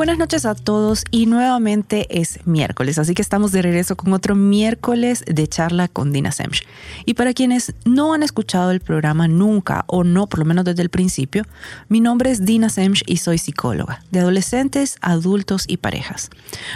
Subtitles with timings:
[0.00, 4.34] Buenas noches a todos y nuevamente es miércoles, así que estamos de regreso con otro
[4.34, 6.66] miércoles de charla con Dina Semch.
[7.04, 10.80] Y para quienes no han escuchado el programa nunca o no, por lo menos desde
[10.80, 11.44] el principio,
[11.90, 16.30] mi nombre es Dina Semch y soy psicóloga de adolescentes, adultos y parejas.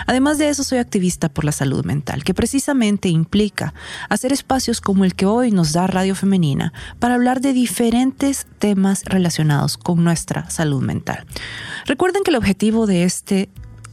[0.06, 3.72] Además de eso, soy activista por la salud mental, que precisamente implica
[4.10, 9.02] hacer espacios como el que hoy nos da Radio Femenina para hablar de diferentes temas
[9.06, 11.24] relacionados con nuestra salud mental.
[11.86, 13.13] Recuerden que el objetivo de este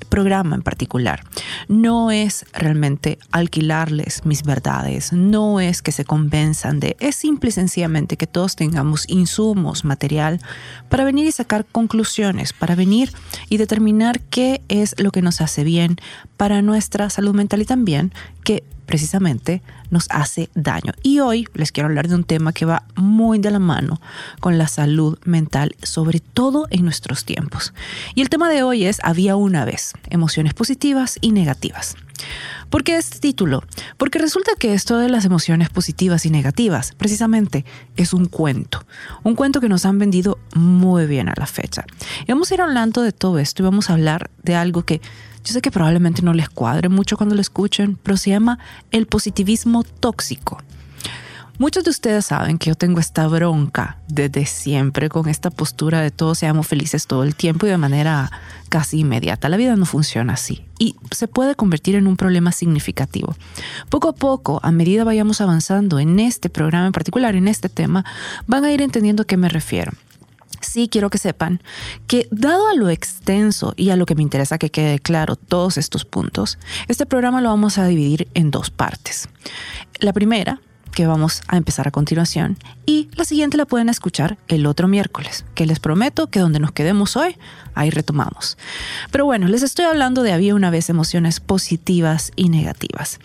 [0.09, 1.23] programa en particular
[1.67, 7.53] no es realmente alquilarles mis verdades, no es que se convenzan de, es simple y
[7.53, 10.39] sencillamente que todos tengamos insumos, material,
[10.89, 13.11] para venir y sacar conclusiones, para venir
[13.49, 15.97] y determinar qué es lo que nos hace bien
[16.37, 20.91] para nuestra salud mental y también que precisamente nos hace daño.
[21.01, 24.01] Y hoy les quiero hablar de un tema que va muy de la mano
[24.41, 27.73] con la salud mental, sobre todo en nuestros tiempos.
[28.15, 31.95] Y el tema de hoy es Había una vez, emociones positivas y negativas.
[32.69, 33.63] ¿Por qué este título?
[33.95, 37.63] Porque resulta que esto de las emociones positivas y negativas, precisamente,
[37.95, 38.85] es un cuento.
[39.23, 41.85] Un cuento que nos han vendido muy bien a la fecha.
[42.27, 44.99] Y vamos a ir hablando de todo esto y vamos a hablar de algo que
[45.43, 48.59] yo sé que probablemente no les cuadre mucho cuando lo escuchen, pero se llama
[48.91, 50.59] el positivismo tóxico.
[51.61, 56.09] Muchos de ustedes saben que yo tengo esta bronca desde siempre con esta postura de
[56.09, 58.31] todos seamos felices todo el tiempo y de manera
[58.69, 59.47] casi inmediata.
[59.47, 63.35] La vida no funciona así y se puede convertir en un problema significativo.
[63.89, 68.05] Poco a poco, a medida vayamos avanzando en este programa en particular, en este tema,
[68.47, 69.91] van a ir entendiendo a qué me refiero
[70.61, 71.61] sí quiero que sepan
[72.07, 75.77] que dado a lo extenso y a lo que me interesa que quede claro todos
[75.77, 79.29] estos puntos, este programa lo vamos a dividir en dos partes.
[79.99, 84.65] La primera que vamos a empezar a continuación y la siguiente la pueden escuchar el
[84.65, 87.37] otro miércoles, que les prometo que donde nos quedemos hoy,
[87.73, 88.57] ahí retomamos.
[89.09, 93.19] Pero bueno, les estoy hablando de había una vez emociones positivas y negativas.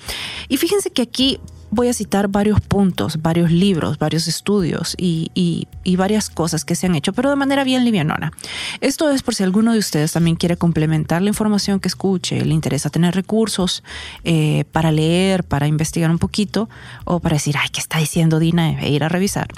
[0.48, 1.40] Y fíjense que aquí
[1.70, 5.66] voy a citar varios puntos, varios libros, varios estudios y,
[5.96, 8.30] varias cosas que se han hecho, pero de manera bien livianona.
[8.82, 12.52] Esto es por si alguno de ustedes también quiere complementar la información que escuche, le
[12.52, 13.82] interesa tener recursos
[14.24, 16.68] eh, para leer, para investigar un poquito
[17.04, 18.78] o para decir, ay, ¿qué está diciendo Dina?
[18.82, 19.48] E ir a revisar.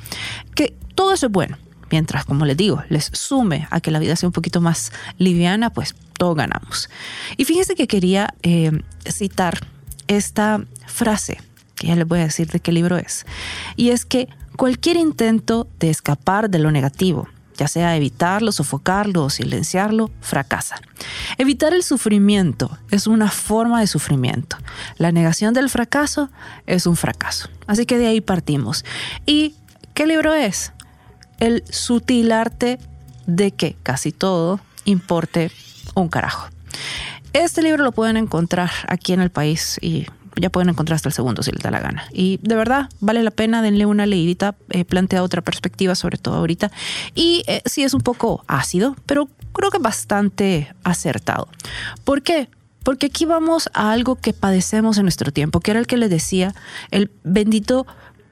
[0.55, 1.59] Que todo eso es bueno.
[1.91, 5.71] Mientras, como les digo, les sume a que la vida sea un poquito más liviana,
[5.71, 6.89] pues todo ganamos.
[7.37, 9.67] Y fíjense que quería eh, citar
[10.07, 11.39] esta frase
[11.79, 13.25] que ya les voy a decir de qué libro es.
[13.77, 19.31] Y es que cualquier intento de escapar de lo negativo, ya sea evitarlo, sofocarlo o
[19.31, 20.77] silenciarlo, fracasa.
[21.39, 24.57] Evitar el sufrimiento es una forma de sufrimiento.
[24.97, 26.31] La negación del fracaso
[26.67, 27.49] es un fracaso.
[27.67, 28.85] Así que de ahí partimos.
[29.27, 29.57] ¿Y
[29.95, 30.73] qué libro es?
[31.39, 32.79] El sutil arte
[33.27, 35.51] de que casi todo importe
[35.95, 36.49] un carajo.
[37.33, 40.07] Este libro lo pueden encontrar aquí en el país y
[40.39, 42.05] ya pueden encontrar hasta el segundo si les da la gana.
[42.13, 46.37] Y de verdad, vale la pena, denle una leidita, eh, plantea otra perspectiva, sobre todo
[46.37, 46.71] ahorita.
[47.15, 51.49] Y eh, sí es un poco ácido, pero creo que bastante acertado.
[52.05, 52.49] ¿Por qué?
[52.83, 56.11] Porque aquí vamos a algo que padecemos en nuestro tiempo, que era el que les
[56.11, 56.55] decía,
[56.91, 57.87] el bendito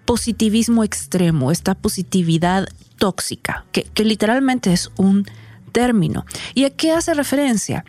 [0.04, 2.68] positivismo extremo, esta positividad
[2.98, 5.26] tóxica, que, que literalmente es un
[5.72, 6.24] término.
[6.54, 7.84] ¿Y a qué hace referencia?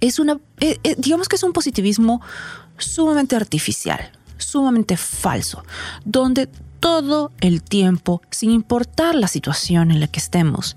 [0.00, 2.20] Es una, eh, digamos que es un positivismo
[2.78, 5.64] sumamente artificial, sumamente falso,
[6.04, 6.48] donde
[6.80, 10.76] todo el tiempo, sin importar la situación en la que estemos,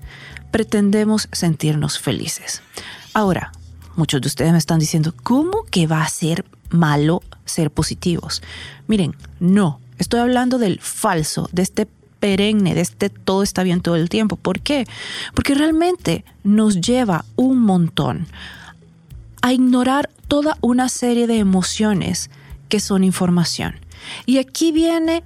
[0.50, 2.62] pretendemos sentirnos felices.
[3.12, 3.52] Ahora,
[3.96, 8.42] muchos de ustedes me están diciendo, ¿cómo que va a ser malo ser positivos?
[8.86, 11.88] Miren, no, estoy hablando del falso, de este
[12.20, 14.36] perenne, de este todo está bien todo el tiempo.
[14.36, 14.86] ¿Por qué?
[15.34, 18.26] Porque realmente nos lleva un montón
[19.42, 22.30] a ignorar toda una serie de emociones
[22.68, 23.80] que son información.
[24.26, 25.24] Y aquí viene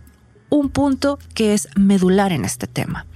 [0.49, 3.07] un punto que es medular en este tema.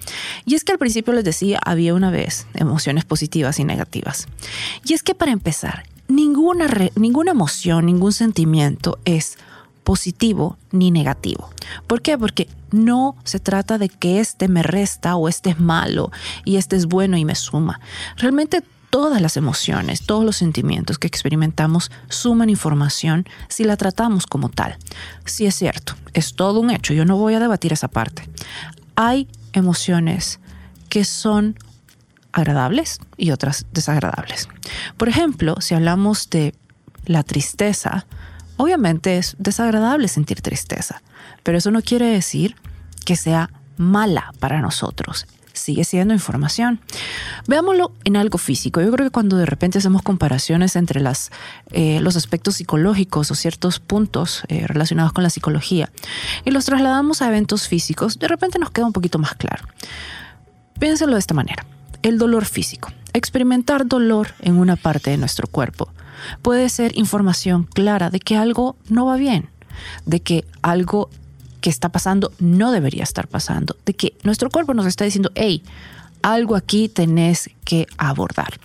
[0.44, 4.26] Y es que al principio les decía, había una vez emociones positivas y negativas.
[4.84, 6.66] Y es que para empezar, ninguna,
[6.96, 9.36] ninguna emoción, ningún sentimiento es
[9.84, 11.50] positivo ni negativo.
[11.86, 12.18] ¿Por qué?
[12.18, 16.10] Porque no se trata de que este me resta o este es malo
[16.44, 17.80] y este es bueno y me suma.
[18.16, 18.62] Realmente
[18.96, 24.78] todas las emociones, todos los sentimientos que experimentamos suman información si la tratamos como tal.
[25.26, 28.26] Sí es cierto, es todo un hecho, yo no voy a debatir esa parte.
[28.94, 30.40] Hay emociones
[30.88, 31.58] que son
[32.32, 34.48] agradables y otras desagradables.
[34.96, 36.54] Por ejemplo, si hablamos de
[37.04, 38.06] la tristeza,
[38.56, 41.02] obviamente es desagradable sentir tristeza,
[41.42, 42.56] pero eso no quiere decir
[43.04, 45.26] que sea mala para nosotros
[45.58, 46.80] sigue siendo información.
[47.46, 48.80] Veámoslo en algo físico.
[48.80, 51.02] Yo creo que cuando de repente hacemos comparaciones entre
[51.72, 55.90] eh, los aspectos psicológicos o ciertos puntos eh, relacionados con la psicología
[56.44, 59.64] y los trasladamos a eventos físicos, de repente nos queda un poquito más claro.
[60.78, 61.64] Piénselo de esta manera.
[62.02, 62.90] El dolor físico.
[63.12, 65.90] Experimentar dolor en una parte de nuestro cuerpo
[66.42, 69.48] puede ser información clara de que algo no va bien,
[70.04, 71.10] de que algo
[71.66, 75.64] que está pasando no debería estar pasando, de que nuestro cuerpo nos está diciendo, hey,
[76.22, 78.60] algo aquí tenés que abordar.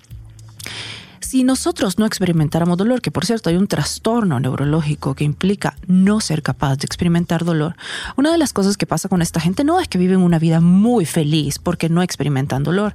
[1.20, 6.22] Si nosotros no experimentáramos dolor, que por cierto hay un trastorno neurológico que implica no
[6.22, 7.76] ser capaz de experimentar dolor,
[8.18, 10.60] una de las cosas que pasa con esta gente no es que viven una vida
[10.60, 12.94] muy feliz porque no experimentan dolor.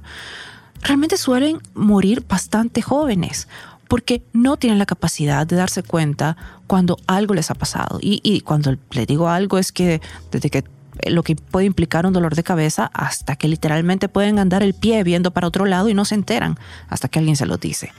[0.83, 3.49] Realmente suelen morir bastante jóvenes
[3.87, 6.37] porque no tienen la capacidad de darse cuenta
[6.67, 7.99] cuando algo les ha pasado.
[8.01, 10.01] Y, cuando le digo algo es que
[10.31, 10.63] desde que
[11.05, 15.03] lo que puede implicar un dolor de cabeza hasta que literalmente pueden andar el pie
[15.03, 16.57] viendo para otro lado y no se enteran
[16.89, 17.93] hasta que alguien se lo dice.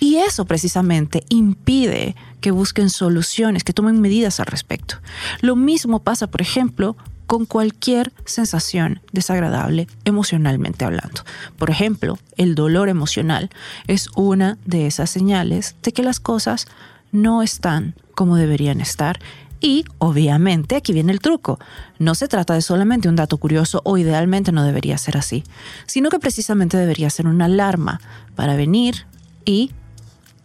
[0.00, 4.96] Y eso precisamente impide que busquen soluciones, que tomen medidas al respecto.
[5.40, 6.96] Lo mismo pasa, por ejemplo,
[7.28, 11.22] con cualquier sensación desagradable emocionalmente hablando.
[11.58, 13.50] Por ejemplo, el dolor emocional
[13.86, 16.66] es una de esas señales de que las cosas
[17.12, 19.20] no están como deberían estar
[19.60, 21.58] y obviamente aquí viene el truco.
[21.98, 25.44] No se trata de solamente un dato curioso o idealmente no debería ser así,
[25.84, 28.00] sino que precisamente debería ser una alarma
[28.36, 29.06] para venir
[29.44, 29.72] y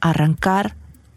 [0.01, 0.75] arrancar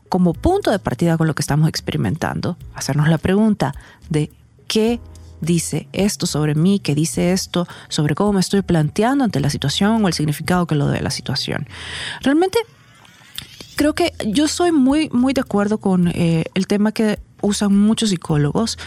[0.08, 3.74] como punto de partida con lo que estamos experimentando, hacernos la pregunta
[4.10, 4.30] de
[4.68, 5.00] qué
[5.40, 10.04] dice esto sobre mí, que dice esto sobre cómo me estoy planteando ante la situación
[10.04, 11.66] o el significado que lo dé la situación.
[12.22, 12.58] Realmente
[13.76, 18.10] creo que yo soy muy, muy de acuerdo con eh, el tema que usan muchos
[18.10, 18.78] psicólogos,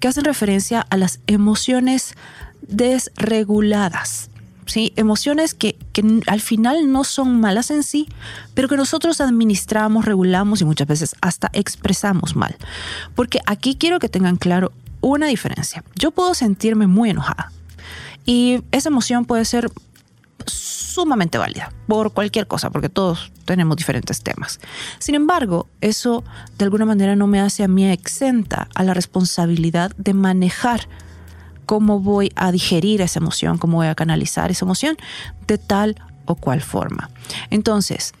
[0.00, 2.14] que hacen referencia a las emociones
[2.62, 4.30] desreguladas.
[4.66, 4.92] ¿sí?
[4.96, 8.08] Emociones que, que, al final no son malas en sí,
[8.54, 12.56] pero que nosotros administramos, regulamos y muchas veces hasta expresamos mal.
[13.14, 15.84] Porque aquí quiero que tengan claro una diferencia.
[15.94, 17.52] Yo puedo sentirme muy enojada
[18.24, 19.70] y esa emoción puede ser
[20.46, 24.60] sumamente válida por cualquier cosa, porque todos tenemos diferentes temas.
[24.98, 26.24] Sin embargo, eso
[26.58, 30.88] de alguna manera no me hace a mí exenta a la responsabilidad de manejar
[31.66, 34.96] cómo voy a digerir esa emoción, cómo voy a canalizar esa emoción
[35.46, 37.10] de tal o cual forma.
[37.50, 38.12] Entonces,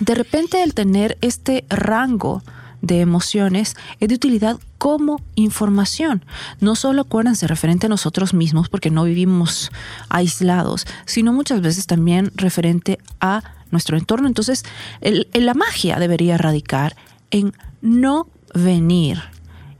[0.00, 2.42] de repente el tener este rango
[2.82, 6.24] de emociones es de utilidad como información.
[6.60, 9.70] No solo acuérdense referente a nosotros mismos porque no vivimos
[10.08, 14.28] aislados, sino muchas veces también referente a nuestro entorno.
[14.28, 14.64] Entonces,
[15.00, 16.96] la magia debería radicar
[17.30, 17.52] en
[17.82, 19.20] no venir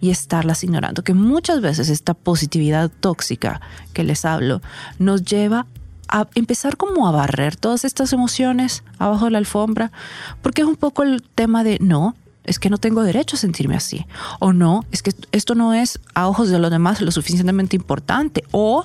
[0.01, 3.61] y estarlas ignorando, que muchas veces esta positividad tóxica
[3.93, 4.63] que les hablo
[4.99, 5.67] nos lleva
[6.09, 9.93] a empezar como a barrer todas estas emociones abajo de la alfombra,
[10.41, 12.15] porque es un poco el tema de no,
[12.49, 14.07] es que no tengo derecho a sentirme así.
[14.41, 18.45] O no, es que esto no es a ojos de los demás lo suficientemente importante.
[18.51, 18.85] O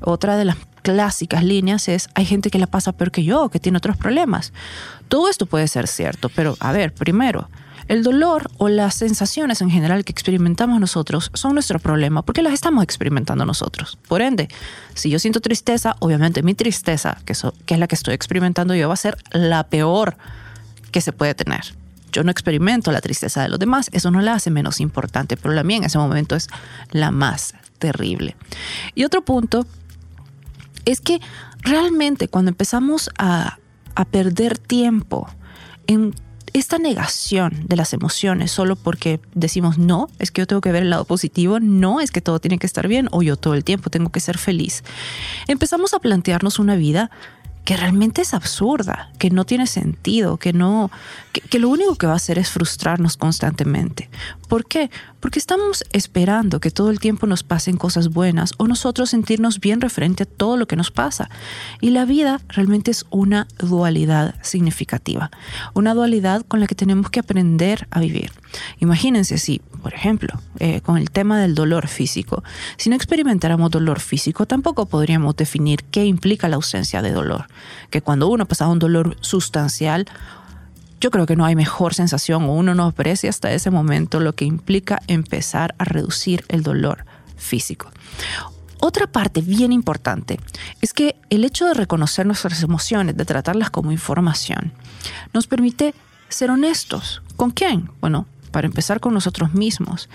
[0.00, 3.60] otra de las clásicas líneas es, hay gente que la pasa peor que yo, que
[3.60, 4.52] tiene otros problemas.
[5.08, 7.48] Todo esto puede ser cierto, pero a ver, primero,
[7.88, 12.52] el dolor o las sensaciones en general que experimentamos nosotros son nuestro problema porque las
[12.52, 13.98] estamos experimentando nosotros.
[14.08, 14.48] Por ende,
[14.94, 17.32] si yo siento tristeza, obviamente mi tristeza, que,
[17.64, 20.16] que es la que estoy experimentando yo, va a ser la peor
[20.92, 21.62] que se puede tener
[22.18, 25.54] yo no experimento la tristeza de los demás, eso no la hace menos importante, pero
[25.54, 26.48] la mía en ese momento es
[26.90, 28.34] la más terrible.
[28.96, 29.66] Y otro punto
[30.84, 31.20] es que
[31.60, 33.58] realmente cuando empezamos a,
[33.94, 35.28] a perder tiempo
[35.86, 36.12] en
[36.54, 40.82] esta negación de las emociones solo porque decimos no, es que yo tengo que ver
[40.82, 43.62] el lado positivo, no es que todo tiene que estar bien o yo todo el
[43.62, 44.82] tiempo tengo que ser feliz.
[45.46, 47.12] Empezamos a plantearnos una vida
[47.68, 50.90] que realmente es absurda, que no tiene sentido, que no,
[51.50, 54.08] que, lo único que va a hacer es frustrarnos constantemente.
[54.48, 54.90] ¿Por qué?
[55.20, 59.82] Porque estamos esperando que todo el tiempo nos pasen cosas buenas o nosotros sentirnos bien
[59.82, 61.28] referente a todo lo que nos pasa.
[61.82, 65.30] Y la vida realmente es una dualidad significativa,
[65.74, 68.32] una dualidad con la que tenemos que aprender a vivir.
[68.80, 72.42] Imagínense si, por ejemplo, eh, con el tema del dolor físico,
[72.76, 77.46] si no experimentáramos dolor físico, tampoco podríamos definir qué implica la ausencia de dolor.
[77.90, 80.06] Que cuando uno pasa un dolor sustancial,
[81.00, 84.34] yo creo que no hay mejor sensación o uno no aprecia hasta ese momento lo
[84.34, 87.04] que implica empezar a reducir el dolor
[87.36, 87.90] físico.
[88.80, 90.38] Otra parte bien importante
[90.80, 94.72] es que el hecho de reconocer nuestras emociones, de tratarlas como información,
[95.32, 95.94] nos permite
[96.28, 97.88] ser honestos ¿Con quién?
[98.00, 100.08] Bueno, para empezar con nosotros mismos.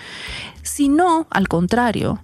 [0.62, 2.20] Si no, al contrario,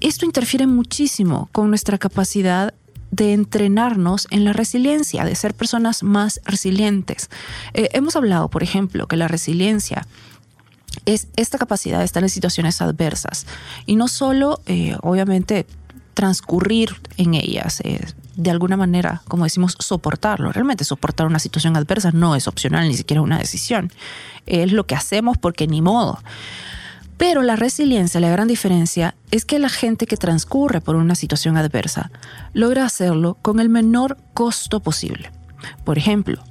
[0.00, 2.74] esto interfiere muchísimo con nuestra capacidad
[3.10, 7.30] de entrenarnos en la resiliencia, de ser personas más resilientes.
[7.72, 10.06] Eh, hemos hablado, por ejemplo, que la resiliencia
[11.04, 13.46] es esta capacidad de estar en situaciones adversas
[13.86, 15.66] y no solo, eh, obviamente,
[16.14, 18.00] transcurrir en ellas, eh,
[18.36, 20.52] de alguna manera, como decimos, soportarlo.
[20.52, 23.90] Realmente soportar una situación adversa no es opcional, ni siquiera una decisión.
[24.46, 26.18] Es lo que hacemos porque ni modo.
[27.16, 31.56] Pero la resiliencia, la gran diferencia es que la gente que transcurre por una situación
[31.56, 32.10] adversa
[32.52, 35.30] logra hacerlo con el menor costo posible.
[35.84, 36.42] Por ejemplo,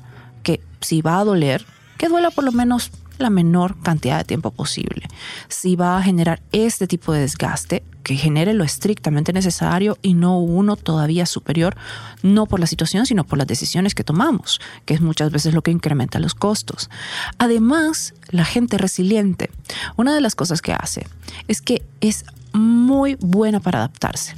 [0.41, 1.65] que si va a doler,
[1.99, 5.07] que duela por lo menos la menor cantidad de tiempo posible.
[5.47, 10.39] Si va a generar este tipo de desgaste, que genere lo estrictamente necesario y no
[10.39, 11.75] uno todavía superior,
[12.21, 15.63] no por la situación, sino por las decisiones que tomamos, que es muchas veces lo
[15.63, 16.91] que incrementa los costos.
[17.39, 19.49] Además, la gente resiliente,
[19.97, 21.07] una de las cosas que hace
[21.47, 24.35] es que es muy buena para adaptarse.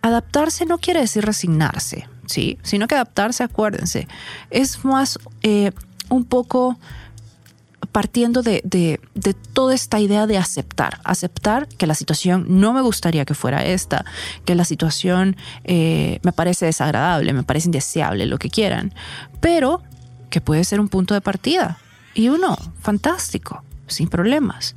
[0.00, 2.58] Adaptarse no quiere decir resignarse, ¿sí?
[2.62, 4.08] Sino que adaptarse, acuérdense,
[4.50, 5.72] es más eh,
[6.08, 6.78] un poco
[7.96, 9.00] partiendo de,
[9.54, 14.04] toda esta idea de aceptar, aceptar que la situación no me gustaría que fuera esta,
[14.44, 15.34] que la situación
[15.64, 18.92] eh, me parece desagradable, me parece indeseable, lo que quieran,
[19.40, 19.82] pero
[20.28, 21.78] que puede ser un punto de partida.
[22.12, 24.76] Y uno, fantástico, sin problemas.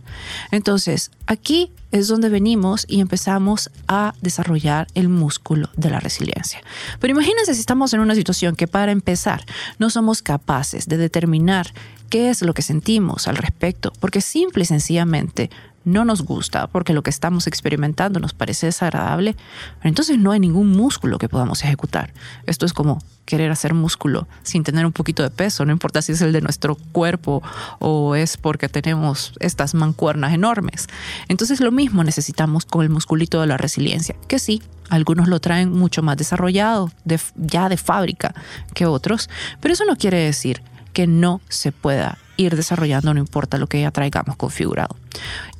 [0.51, 6.61] Entonces, aquí es donde venimos y empezamos a desarrollar el músculo de la resiliencia.
[6.99, 9.45] Pero imagínense si estamos en una situación que para empezar
[9.77, 11.73] no somos capaces de determinar
[12.09, 15.49] qué es lo que sentimos al respecto, porque simple y sencillamente
[15.85, 19.35] no nos gusta, porque lo que estamos experimentando nos parece desagradable,
[19.83, 22.13] entonces no hay ningún músculo que podamos ejecutar.
[22.45, 26.11] Esto es como querer hacer músculo sin tener un poquito de peso, no importa si
[26.11, 27.41] es el de nuestro cuerpo
[27.79, 30.87] o es porque tenemos estas mancuernas enormes.
[31.27, 35.71] Entonces lo mismo necesitamos con el musculito de la resiliencia, que sí, algunos lo traen
[35.71, 36.91] mucho más desarrollado,
[37.35, 38.33] ya de fábrica
[38.73, 39.29] que otros,
[39.61, 40.61] pero eso no quiere decir
[40.93, 44.95] que no se pueda ir desarrollando, no importa lo que ya traigamos configurado.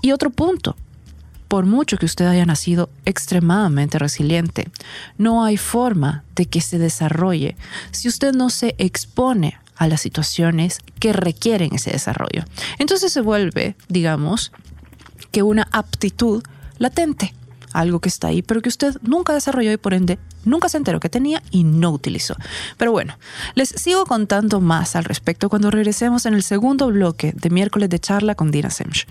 [0.02, 0.76] Y otro punto,
[1.48, 4.70] por mucho que usted haya nacido extremadamente resiliente,
[5.18, 7.58] no hay forma de que se desarrolle
[7.92, 12.44] si usted no se expone a las situaciones que requieren ese desarrollo.
[12.78, 14.52] Entonces se vuelve, digamos,
[15.32, 16.44] que una aptitud
[16.78, 17.34] latente
[17.74, 21.00] algo que está ahí, pero que usted nunca desarrolló y por ende nunca se enteró
[21.00, 22.36] que tenía y no utilizó.
[22.78, 23.18] Pero bueno,
[23.56, 28.00] les sigo contando más al respecto cuando regresemos en el segundo bloque de miércoles de
[28.00, 29.08] charla con Dina Semch.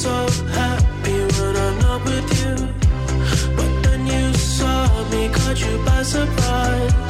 [0.00, 0.69] so
[6.02, 7.09] surprise.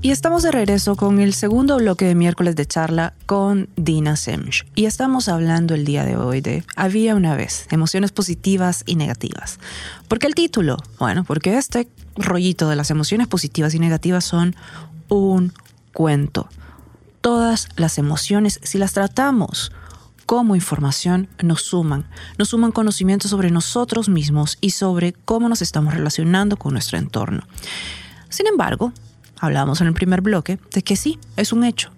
[0.00, 4.64] Y estamos de regreso con el segundo bloque de miércoles de charla con Dina Semch.
[4.76, 9.58] Y estamos hablando el día de hoy de Había una vez, emociones positivas y negativas.
[10.06, 10.76] ¿Por qué el título?
[11.00, 14.54] Bueno, porque este rollito de las emociones positivas y negativas son
[15.08, 15.52] un
[15.92, 16.48] cuento.
[17.20, 19.72] Todas las emociones, si las tratamos
[20.26, 22.06] como información, nos suman.
[22.38, 27.42] Nos suman conocimiento sobre nosotros mismos y sobre cómo nos estamos relacionando con nuestro entorno.
[28.28, 28.92] Sin embargo,
[29.40, 31.90] hablábamos en el primer bloque de que sí, es un hecho.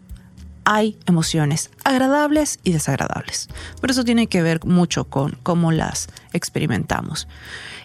[0.64, 3.48] Hay emociones agradables y desagradables,
[3.80, 7.28] pero eso tiene que ver mucho con cómo las experimentamos.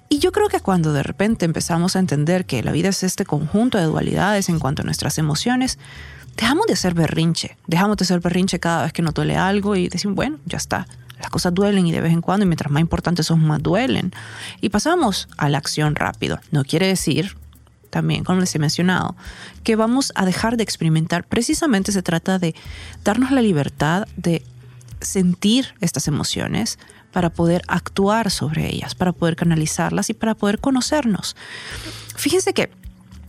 [0.10, 3.26] Y yo creo que cuando de repente empezamos a entender que la vida es este
[3.26, 5.80] conjunto de dualidades en cuanto a nuestras emociones,
[6.38, 9.88] dejamos de ser berrinche, dejamos de ser berrinche cada vez que nos duele algo y
[9.88, 10.86] decimos, bueno, ya está,
[11.20, 14.12] las cosas duelen y de vez en cuando, y mientras más importantes son, más duelen.
[14.62, 16.40] Y pasamos a la acción rápido.
[16.52, 17.36] No quiere decir
[17.96, 19.16] también, como les he mencionado,
[19.64, 21.24] que vamos a dejar de experimentar.
[21.26, 22.54] Precisamente se trata de
[23.06, 24.44] darnos la libertad de
[25.00, 26.78] sentir estas emociones
[27.14, 31.38] para poder actuar sobre ellas, para poder canalizarlas y para poder conocernos.
[32.18, 32.70] Fíjense que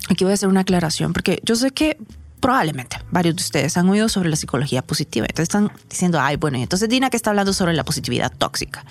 [0.09, 1.97] aquí voy a hacer una aclaración, porque yo sé que
[2.41, 5.27] probablemente varios de ustedes han oído sobre la psicología positiva.
[5.29, 8.85] Entonces están diciendo, ay, bueno, entonces Dina que está hablando sobre la positividad tóxica.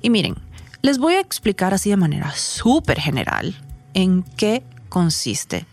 [0.00, 0.34] Y miren,
[0.82, 3.54] les voy a explicar así de manera súper general
[3.94, 5.64] en qué consiste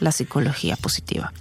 [0.00, 1.32] la psicología positiva.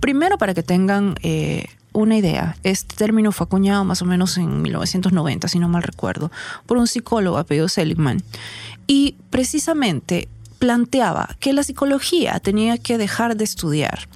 [0.00, 4.62] Primero, para que tengan eh, una idea, este término fue acuñado más o menos en
[4.62, 6.32] 1990, si no mal recuerdo,
[6.64, 8.22] por un psicólogo apellido Seligman.
[8.86, 14.08] Y precisamente planteaba que la psicología tenía que dejar de estudiar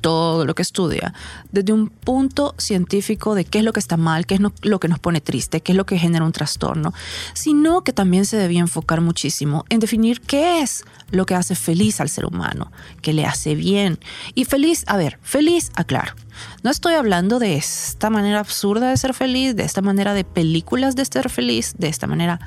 [0.00, 1.14] todo lo que estudia
[1.56, 4.88] desde un punto científico de qué es lo que está mal, qué es lo que
[4.88, 6.92] nos pone triste, qué es lo que genera un trastorno,
[7.32, 12.00] sino que también se debía enfocar muchísimo en definir qué es lo que hace feliz
[12.00, 13.98] al ser humano, qué le hace bien.
[14.34, 16.14] Y feliz, a ver, feliz, aclaro.
[16.62, 20.94] No estoy hablando de esta manera absurda de ser feliz, de esta manera de películas
[20.94, 22.38] de ser feliz, de esta manera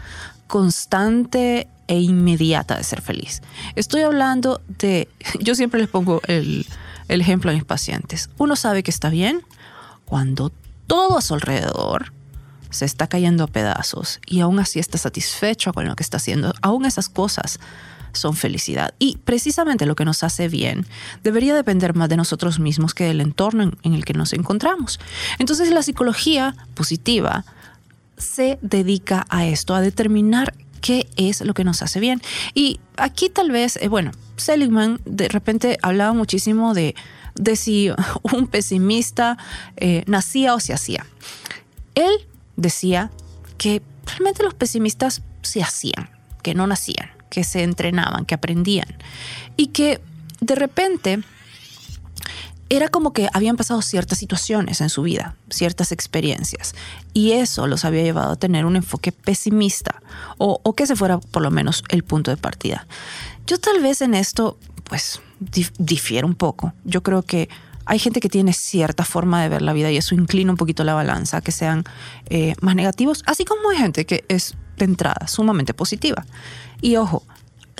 [0.46, 3.42] constante e inmediata de ser feliz.
[3.76, 6.68] Estoy hablando de, yo siempre les pongo el,
[7.10, 8.30] el ejemplo a mis pacientes.
[8.38, 9.44] Uno sabe que está bien
[10.06, 10.52] cuando
[10.88, 12.14] todo a su alrededor
[12.70, 16.54] se está cayendo a pedazos y aún así está satisfecho con lo que está haciendo.
[16.62, 17.60] Aún esas cosas
[18.14, 18.94] son felicidad.
[19.00, 20.86] Y precisamente lo que nos hace bien
[21.24, 25.00] debería depender más de nosotros mismos que del entorno en, el que nos encontramos.
[25.38, 27.46] Entonces la psicología positiva
[28.18, 32.22] se dedica a esto, a determinar qué es lo que nos hace bien.
[32.54, 36.96] Y aquí tal vez, eh, bueno, Seligman de repente hablaba muchísimo de,
[37.36, 37.92] de si
[38.34, 39.38] un pesimista
[39.78, 41.06] eh, nacía o se hacía.
[41.96, 42.12] Él
[42.56, 43.12] decía
[43.58, 46.10] que realmente los pesimistas se hacían,
[46.44, 48.88] que no nacían, que se entrenaban, que aprendían
[49.58, 50.02] y que
[50.42, 51.20] de repente
[52.70, 56.76] era como que habían pasado ciertas situaciones en su vida, ciertas experiencias,
[57.14, 60.02] y eso los había llevado a tener un enfoque pesimista,
[60.38, 62.88] o, que se fuera por lo menos el punto de partida.
[63.48, 65.22] Yo tal vez en esto, pues,
[65.80, 66.74] difiero un poco.
[66.86, 67.50] Yo creo que
[67.86, 70.84] hay gente que tiene cierta forma de ver la vida y eso inclina un poquito
[70.84, 71.84] la balanza, que sean
[72.30, 76.24] eh, más negativos, así como hay gente que es de entrada sumamente positiva.
[76.82, 77.24] Y ojo,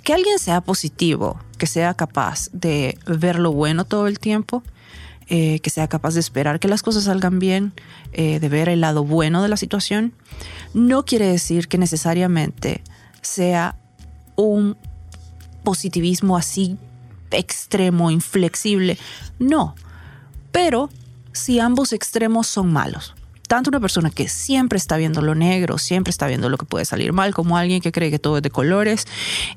[0.02, 4.64] que alguien sea positivo, que sea capaz de ver lo bueno todo el tiempo,
[5.28, 7.74] eh, que sea capaz de esperar que las cosas salgan bien,
[8.14, 10.14] eh, de ver el lado bueno de la situación,
[10.74, 12.82] no quiere decir que necesariamente
[13.22, 13.76] sea
[14.36, 14.76] un
[15.64, 16.78] positivismo así
[17.32, 18.98] extremo, inflexible.
[19.38, 19.76] No.
[20.52, 20.90] Pero
[21.32, 23.14] si ambos extremos son malos,
[23.50, 26.86] tanto una persona que siempre está viendo lo negro, siempre está viendo lo que puede
[26.86, 29.08] salir mal, como alguien que cree que todo es de colores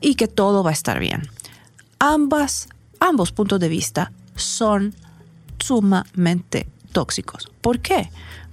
[0.01, 1.29] y que todo va a estar bien.
[1.99, 2.69] Ambas,
[3.01, 4.95] ambos puntos de vista son
[5.59, 7.51] sumamente tóxicos.
[7.61, 8.09] ¿Por qué?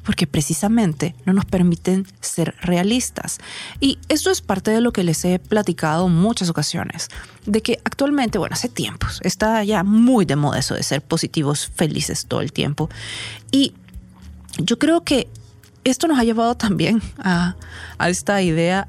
[0.10, 3.38] porque precisamente no nos permiten ser realistas.
[3.80, 7.10] Y esto es parte de lo que les he platicado muchas ocasiones,
[7.46, 11.72] de que actualmente, bueno, hace tiempos, está ya muy de moda eso de ser positivos,
[11.76, 12.90] felices todo el tiempo.
[13.52, 13.74] Y
[14.60, 15.28] yo creo que
[15.84, 17.56] esto nos ha llevado también a,
[18.08, 18.88] esta idea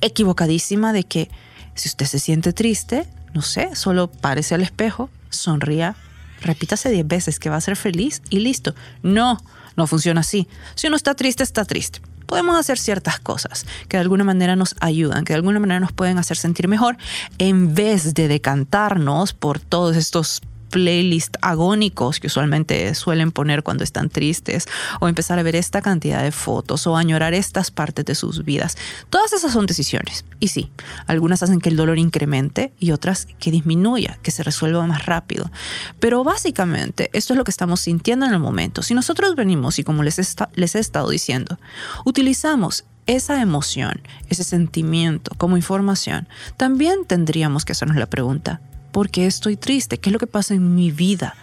[0.00, 1.30] equivocadísima de que
[1.74, 5.96] si usted se siente triste, no sé, solo párese al espejo, sonría,
[6.40, 8.74] repítase 10 veces que va a ser feliz y listo.
[9.02, 9.42] No,
[9.76, 10.48] no funciona así.
[10.74, 12.00] Si uno está triste, está triste.
[12.26, 15.92] podemos hacer ciertas cosas que de alguna manera nos ayudan, que de alguna manera nos
[15.92, 16.96] pueden hacer sentir mejor,
[17.38, 20.42] en vez de decantarnos por todos estos
[20.76, 24.68] playlist agónicos que usualmente suelen poner cuando están tristes
[25.00, 28.76] o empezar a ver esta cantidad de fotos o añorar estas partes de sus vidas.
[29.08, 30.26] Todas esas son decisiones.
[30.38, 30.70] Y sí,
[31.06, 35.50] algunas hacen que el dolor incremente y otras que disminuya, que se resuelva más rápido.
[35.98, 38.82] Pero básicamente esto es lo que estamos sintiendo en el momento.
[38.82, 40.20] Si nosotros venimos y como les,
[40.56, 41.58] les he estado diciendo,
[42.04, 48.60] utilizamos esa emoción, ese sentimiento como información, también tendríamos que hacernos la pregunta,
[48.96, 49.98] ¿Por qué estoy triste?
[49.98, 51.34] ¿Qué es lo que pasa en mi vida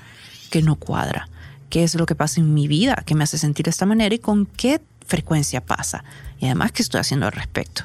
[0.50, 1.30] que no cuadra?
[1.70, 4.16] ¿Qué es lo que pasa en mi vida que me hace sentir de esta manera
[4.16, 6.04] y con qué frecuencia pasa?
[6.39, 7.84] Y además, ¿qué estoy haciendo al respecto?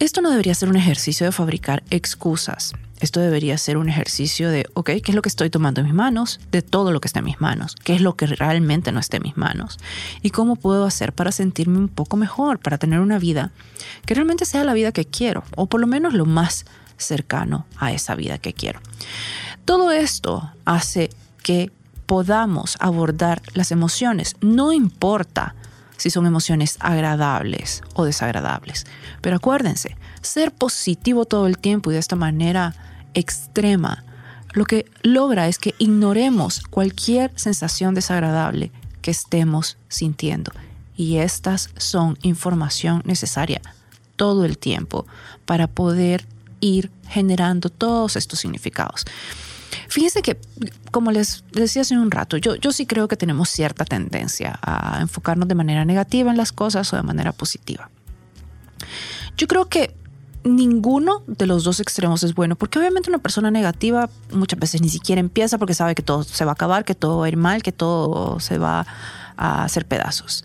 [0.00, 2.72] Esto no debería ser un ejercicio de fabricar excusas.
[2.98, 5.94] Esto debería ser un ejercicio de, ok, ¿qué es lo que estoy tomando en mis
[5.94, 6.40] manos?
[6.50, 7.76] De todo lo que está en mis manos.
[7.84, 9.78] ¿Qué es lo que realmente no está en mis manos?
[10.22, 13.52] ¿Y cómo puedo hacer para sentirme un poco mejor, para tener una vida
[14.06, 15.44] que realmente sea la vida que quiero?
[15.54, 16.64] O por lo menos lo más
[16.96, 18.80] cercano a esa vida que quiero.
[19.64, 21.10] Todo esto hace
[21.42, 21.70] que
[22.06, 25.54] podamos abordar las emociones, no importa
[25.96, 28.84] si son emociones agradables o desagradables.
[29.20, 32.74] Pero acuérdense, ser positivo todo el tiempo y de esta manera
[33.14, 34.04] extrema,
[34.52, 38.70] lo que logra es que ignoremos cualquier sensación desagradable
[39.02, 40.52] que estemos sintiendo.
[40.96, 43.60] Y estas son información necesaria
[44.16, 45.06] todo el tiempo
[45.44, 46.26] para poder
[46.64, 49.04] ir generando todos estos significados.
[49.88, 50.40] Fíjense que,
[50.90, 54.98] como les decía hace un rato, yo, yo sí creo que tenemos cierta tendencia a
[55.00, 57.90] enfocarnos de manera negativa en las cosas o de manera positiva.
[59.36, 59.94] Yo creo que
[60.44, 64.88] ninguno de los dos extremos es bueno, porque obviamente una persona negativa muchas veces ni
[64.88, 67.36] siquiera empieza porque sabe que todo se va a acabar, que todo va a ir
[67.36, 68.86] mal, que todo se va
[69.36, 70.44] a hacer pedazos.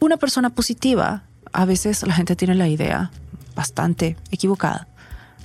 [0.00, 3.10] Una persona positiva, a veces la gente tiene la idea
[3.54, 4.88] bastante equivocada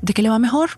[0.02, 0.72] de que le va mejor,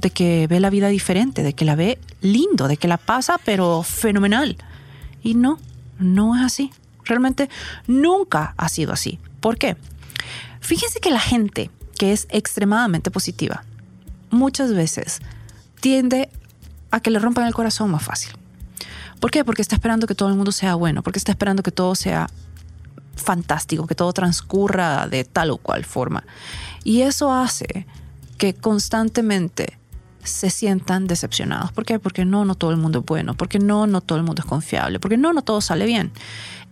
[0.00, 3.38] de que ve la vida diferente, de que la ve lindo, de que la pasa
[3.44, 4.56] pero fenomenal.
[5.22, 5.58] Y no,
[5.98, 6.72] no es así.
[7.04, 7.48] Realmente
[7.86, 9.18] nunca ha sido así.
[9.40, 9.76] ¿Por qué?
[10.60, 13.64] Fíjense que la gente que es extremadamente positiva
[14.30, 15.20] muchas veces
[15.80, 16.30] tiende
[16.90, 18.32] a que le rompan el corazón más fácil.
[19.20, 19.44] ¿Por qué?
[19.44, 22.28] Porque está esperando que todo el mundo sea bueno, porque está esperando que todo sea
[23.16, 26.24] fantástico, que todo transcurra de tal o cual forma.
[26.82, 27.86] Y eso hace
[28.38, 29.78] que constantemente
[30.22, 31.72] se sientan decepcionados.
[31.72, 31.98] ¿Por qué?
[31.98, 34.46] Porque no, no todo el mundo es bueno, porque no, no todo el mundo es
[34.46, 36.12] confiable, porque no, no todo sale bien.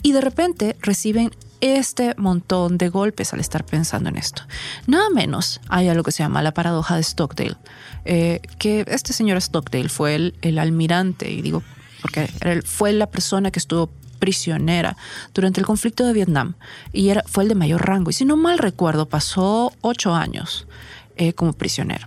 [0.02, 4.42] Y de repente reciben este montón de golpes al estar pensando en esto.
[4.86, 7.56] Nada menos hay algo que se llama la paradoja de Stockdale,
[8.04, 11.62] eh, que este señor Stockdale fue el, el almirante, y digo,
[12.00, 12.26] porque
[12.64, 14.96] fue la persona que estuvo prisionera
[15.34, 16.54] durante el conflicto de Vietnam
[16.92, 18.10] y era, fue el de mayor rango.
[18.10, 20.66] Y si no mal recuerdo, pasó ocho años
[21.16, 22.06] eh, como prisionero.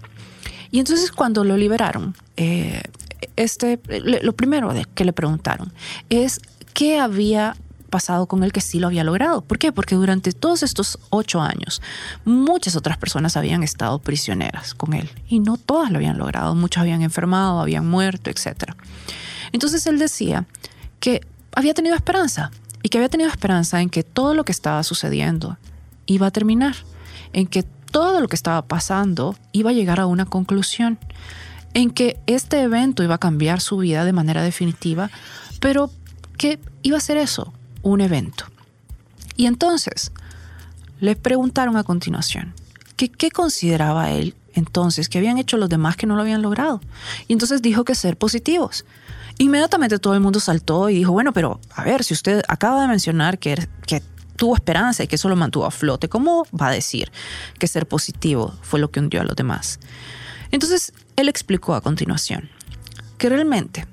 [0.72, 2.82] Y entonces cuando lo liberaron, eh,
[3.36, 3.80] este,
[4.22, 5.72] lo primero que le preguntaron
[6.10, 6.40] es
[6.74, 7.56] qué había
[7.90, 9.42] pasado con él que sí lo había logrado.
[9.42, 9.72] ¿Por qué?
[9.72, 11.82] Porque durante todos estos ocho años
[12.26, 16.56] muchas otras personas habían estado prisioneras con él y no todas lo habían logrado.
[16.56, 18.74] Muchos habían enfermado, habían muerto, etc.
[19.54, 20.46] Entonces él decía
[21.00, 21.22] que
[21.54, 22.52] había tenido esperanza
[22.84, 25.58] y que había tenido esperanza en que todo lo que estaba sucediendo
[26.06, 26.76] iba a terminar,
[27.32, 27.64] en que
[27.96, 31.00] todo lo que estaba pasando iba a llegar a una conclusión,
[31.74, 35.10] en que este evento iba a cambiar su vida de manera definitiva,
[35.62, 35.90] pero
[36.38, 37.54] que iba a ser eso,
[37.84, 38.48] un evento.
[39.38, 40.12] Y entonces
[41.00, 42.54] le preguntaron a continuación
[42.98, 46.82] qué consideraba él entonces que habían hecho los demás que no lo habían logrado.
[47.30, 48.84] Y entonces dijo que ser positivos.
[49.38, 52.90] Inmediatamente todo el mundo saltó y dijo, bueno, pero a ver, si usted acaba de
[52.90, 54.04] mencionar que, que
[54.36, 57.12] tuvo esperanza y que eso lo mantuvo a flote, ¿cómo va a decir
[57.60, 59.80] que ser positivo fue lo que hundió a los demás?
[60.52, 62.50] Entonces, él explicó a continuación
[63.18, 63.88] que realmente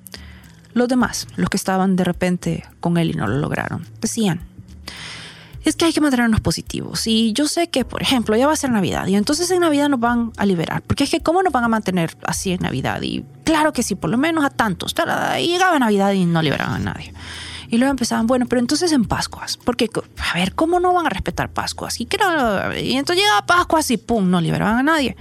[0.74, 4.40] los demás, los que estaban de repente con él y no lo lograron, decían,
[5.64, 7.06] es que hay que mantenernos positivos.
[7.06, 9.88] Y yo sé que, por ejemplo, ya va a ser Navidad y entonces en Navidad
[9.88, 10.82] nos van a liberar.
[10.82, 13.00] Porque es que, ¿cómo nos van a mantener así en Navidad?
[13.02, 14.94] Y claro que sí, por lo menos a tantos.
[15.38, 17.12] Y llegaba Navidad y no liberaban a nadie.
[17.72, 19.88] Y luego empezaban, bueno, pero entonces en Pascuas, porque,
[20.30, 21.98] a ver, ¿cómo no van a respetar Pascuas?
[22.02, 22.06] Y,
[22.82, 25.16] y entonces llegaba Pascuas y pum, no liberaban a nadie.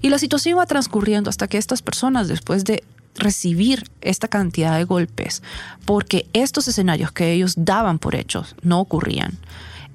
[0.00, 2.82] Y la situación iba transcurriendo hasta que estas personas, después de
[3.14, 5.42] recibir esta cantidad de golpes,
[5.84, 9.36] porque estos escenarios que ellos daban por hechos no ocurrían,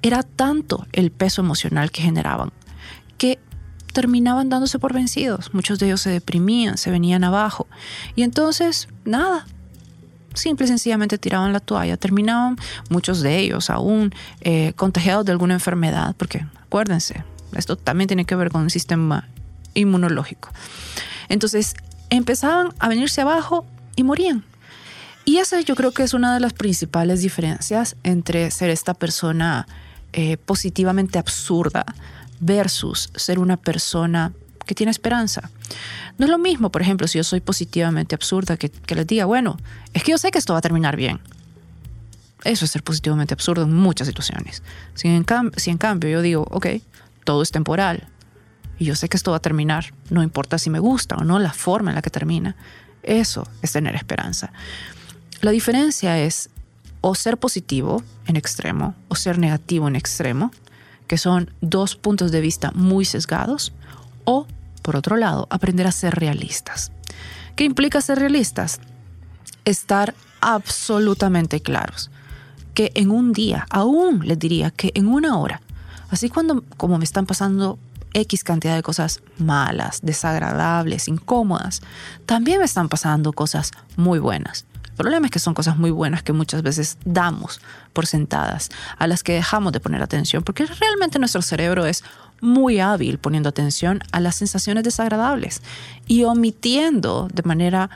[0.02, 2.52] era tanto el peso emocional que generaban
[3.18, 3.40] que
[3.92, 5.52] terminaban dándose por vencidos.
[5.52, 7.66] Muchos de ellos se deprimían, se venían abajo.
[8.14, 9.46] Y entonces, nada,
[10.34, 12.56] simple y sencillamente tiraban la toalla, terminaban
[12.90, 17.24] muchos de ellos aún eh, contagiados de alguna enfermedad, porque acuérdense,
[17.56, 19.28] esto también tiene que ver con el sistema
[19.74, 20.50] inmunológico.
[21.28, 21.74] Entonces
[22.10, 23.66] empezaban a venirse abajo
[23.96, 24.44] y morían.
[25.24, 29.66] Y esa yo creo que es una de las principales diferencias entre ser esta persona
[30.12, 31.84] eh, positivamente absurda
[32.40, 34.32] versus ser una persona
[34.66, 35.50] que tiene esperanza.
[36.18, 39.56] No es lo mismo, por ejemplo, si yo soy positivamente absurda, que, les diga, bueno,
[39.92, 41.20] es que yo sé que esto va a terminar bien.
[42.44, 44.62] Eso es ser positivamente absurdo en muchas situaciones.
[44.94, 45.24] Si en,
[45.56, 46.66] si en cambio yo digo, ok,
[47.24, 48.08] todo es temporal
[48.78, 51.38] y yo sé que esto va a terminar, no importa si me gusta o no
[51.38, 52.56] la forma en la que termina,
[53.02, 54.52] eso es tener esperanza.
[55.40, 56.50] La diferencia es
[57.00, 60.50] o ser positivo en extremo o ser negativo en extremo,
[61.06, 63.72] que son dos puntos de vista muy sesgados,
[64.24, 64.46] o,
[64.82, 66.92] por otro lado, aprender a ser realistas.
[67.56, 68.80] ¿Qué implica ser realistas?
[69.64, 72.10] Estar absolutamente claros
[72.74, 75.60] que en un día, aún les diría que en una hora,
[76.10, 77.78] así cuando como me están pasando
[78.14, 81.82] X cantidad de cosas malas, desagradables, incómodas,
[82.26, 84.66] también me están pasando cosas muy buenas.
[84.84, 87.60] El problema es que son cosas muy buenas que muchas veces damos
[87.92, 92.04] por sentadas, a las que dejamos de poner atención, porque realmente nuestro cerebro es
[92.42, 95.62] muy hábil poniendo atención a las sensaciones desagradables
[96.06, 97.88] y omitiendo de manera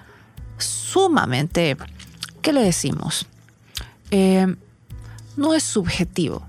[0.57, 1.77] sumamente,
[2.41, 3.27] ¿qué le decimos?
[4.11, 4.47] Eh,
[5.37, 6.47] no es subjetivo,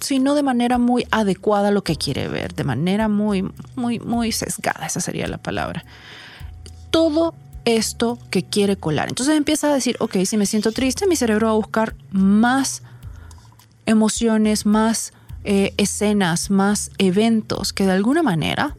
[0.00, 4.32] sino de manera muy adecuada a lo que quiere ver, de manera muy, muy, muy
[4.32, 5.84] sesgada, esa sería la palabra.
[6.90, 9.08] Todo esto que quiere colar.
[9.08, 12.82] Entonces empieza a decir, ok, si me siento triste, mi cerebro va a buscar más
[13.86, 15.12] emociones, más
[15.44, 18.76] eh, escenas, más eventos que de alguna manera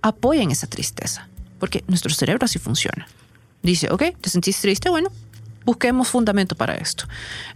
[0.00, 1.28] apoyen esa tristeza.
[1.58, 3.06] Porque nuestro cerebro así funciona.
[3.62, 4.90] Dice, ok, ¿te sentís triste?
[4.90, 5.10] Bueno,
[5.64, 7.04] busquemos fundamento para esto.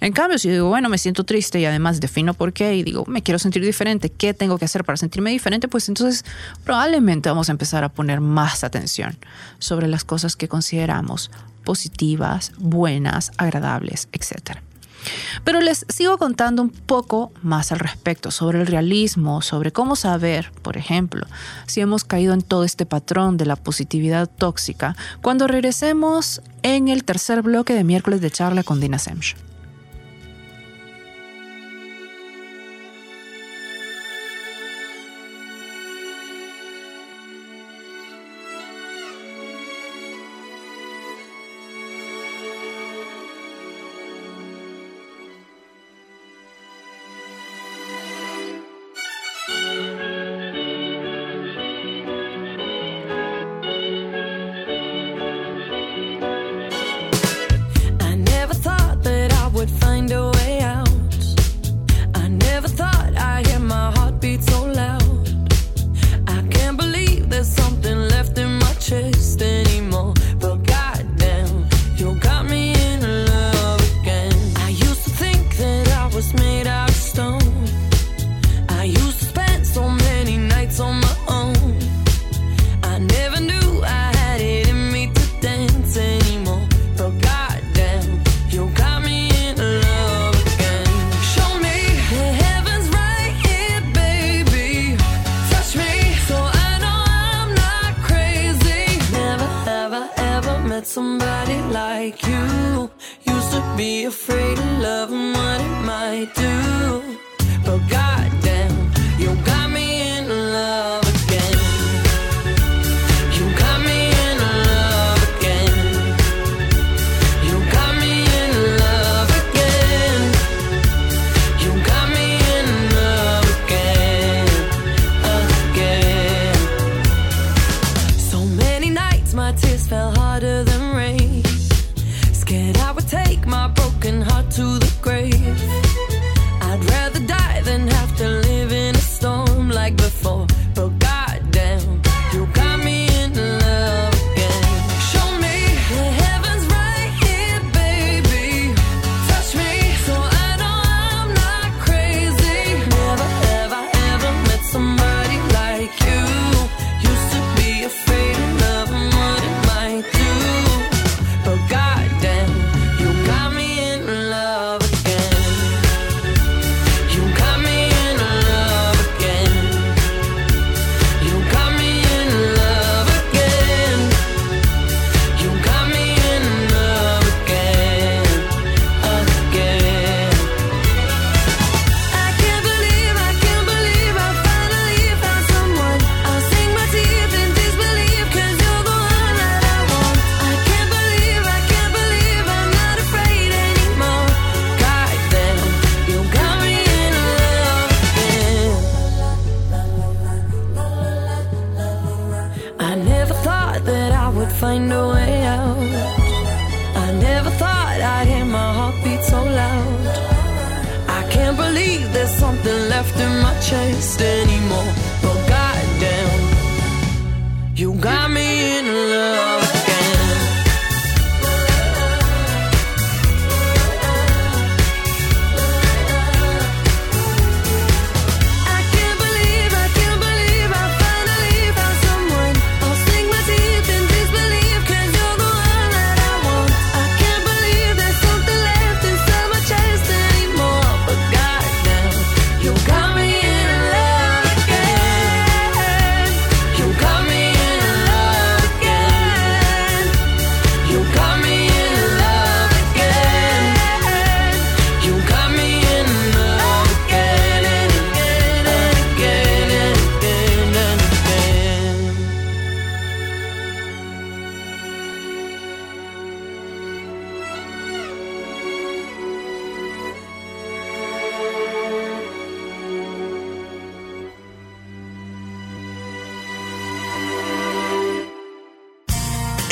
[0.01, 3.05] En cambio, si digo, bueno, me siento triste y además defino por qué y digo,
[3.07, 5.69] me quiero sentir diferente, ¿qué tengo que hacer para sentirme diferente?
[5.69, 6.25] Pues entonces
[6.65, 9.17] probablemente vamos a empezar a poner más atención
[9.59, 11.31] sobre las cosas que consideramos
[11.65, 14.63] positivas, buenas, agradables, etcétera.
[15.45, 20.53] Pero les sigo contando un poco más al respecto sobre el realismo, sobre cómo saber,
[20.63, 21.27] por ejemplo,
[21.67, 27.05] si hemos caído en todo este patrón de la positividad tóxica cuando regresemos en el
[27.05, 29.37] tercer bloque de miércoles de charla con Dina Semch.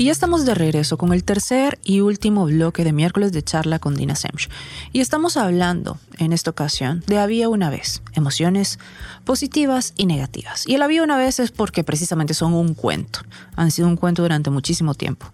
[0.00, 3.78] Y ya estamos de regreso con el tercer y último bloque de miércoles de charla
[3.78, 4.48] con Dina Semch.
[4.94, 8.78] Y estamos hablando, en esta ocasión, de había una vez, emociones
[9.26, 10.66] positivas y negativas.
[10.66, 13.20] Y el había una vez es porque precisamente son un cuento.
[13.56, 15.26] Han sido un cuento durante muchísimo tiempo.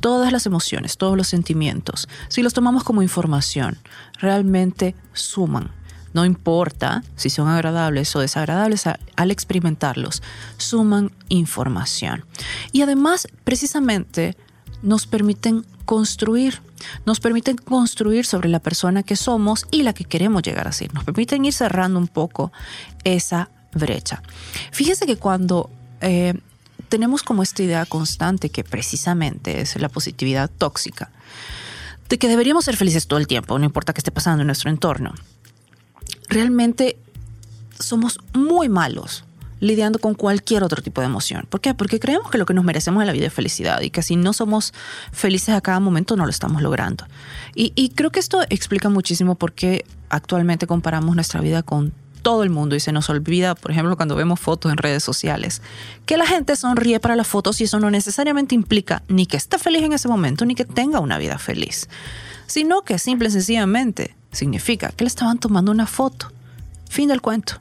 [0.00, 3.76] Todas las emociones, todos los sentimientos, si los tomamos como información,
[4.18, 5.72] realmente suman
[6.16, 10.22] no importa si son agradables o desagradables al experimentarlos,
[10.56, 12.24] suman información.
[12.72, 14.34] Y además, precisamente,
[14.82, 16.62] nos permiten construir,
[17.04, 20.94] nos permiten construir sobre la persona que somos y la que queremos llegar a ser.
[20.94, 22.50] Nos permiten ir cerrando un poco
[23.04, 24.22] esa brecha.
[24.72, 25.68] Fíjese que cuando
[26.00, 26.32] eh,
[26.88, 31.10] tenemos como esta idea constante que precisamente es la positividad tóxica,
[32.08, 34.70] de que deberíamos ser felices todo el tiempo, no importa qué esté pasando en nuestro
[34.70, 35.12] entorno,
[36.28, 36.98] realmente
[37.78, 39.24] somos muy malos
[39.60, 41.46] lidiando con cualquier otro tipo de emoción.
[41.48, 41.74] ¿Por qué?
[41.74, 44.16] Porque creemos que lo que nos merecemos en la vida es felicidad y que si
[44.16, 44.74] no somos
[45.12, 47.06] felices a cada momento no lo estamos logrando.
[47.54, 52.50] Y, creo que esto explica muchísimo por qué actualmente comparamos nuestra vida con todo el
[52.50, 55.62] mundo y se nos olvida, por ejemplo, cuando vemos fotos en redes sociales,
[56.04, 59.58] que la gente sonríe para las fotos y eso no necesariamente implica ni que esté
[59.58, 61.88] feliz en ese momento ni que tenga una vida feliz,
[62.46, 66.30] sino que simple y sencillamente significa que le estaban tomando una foto.
[66.88, 67.60] Fin del cuento.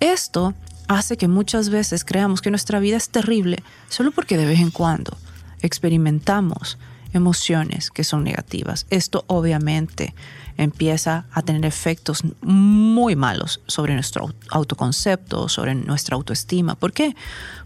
[0.00, 0.54] Esto
[0.88, 4.70] hace que muchas veces creamos que nuestra vida es terrible solo porque de vez en
[4.70, 5.16] cuando
[5.60, 6.78] experimentamos
[7.12, 8.86] emociones que son negativas.
[8.90, 10.14] Esto obviamente
[10.56, 16.76] empieza a tener efectos muy malos sobre nuestro autoconcepto, sobre nuestra autoestima.
[16.76, 17.14] ¿Por qué?